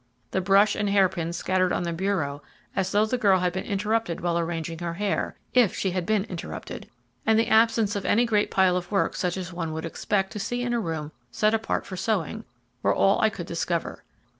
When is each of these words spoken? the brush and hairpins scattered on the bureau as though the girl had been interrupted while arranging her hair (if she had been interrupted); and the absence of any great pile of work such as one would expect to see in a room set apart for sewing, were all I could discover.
the 0.31 0.41
brush 0.41 0.75
and 0.75 0.89
hairpins 0.89 1.37
scattered 1.37 1.71
on 1.71 1.83
the 1.83 1.93
bureau 1.93 2.41
as 2.75 2.91
though 2.91 3.05
the 3.05 3.19
girl 3.19 3.37
had 3.39 3.53
been 3.53 3.63
interrupted 3.65 4.19
while 4.19 4.35
arranging 4.39 4.79
her 4.79 4.95
hair 4.95 5.35
(if 5.53 5.75
she 5.75 5.91
had 5.91 6.07
been 6.07 6.23
interrupted); 6.23 6.89
and 7.23 7.37
the 7.37 7.47
absence 7.49 7.95
of 7.95 8.03
any 8.03 8.25
great 8.25 8.49
pile 8.49 8.75
of 8.75 8.89
work 8.91 9.15
such 9.15 9.37
as 9.37 9.53
one 9.53 9.71
would 9.73 9.85
expect 9.85 10.31
to 10.33 10.39
see 10.39 10.63
in 10.63 10.73
a 10.73 10.79
room 10.79 11.11
set 11.29 11.53
apart 11.53 11.85
for 11.85 11.97
sewing, 11.97 12.43
were 12.81 12.95
all 12.95 13.21
I 13.21 13.29
could 13.29 13.45
discover. 13.45 14.03